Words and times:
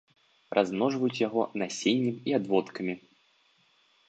Размножваюць 0.57 1.19
яго 1.27 1.41
насеннем 1.63 2.17
і 2.33 2.35
адводкамі. 2.39 2.93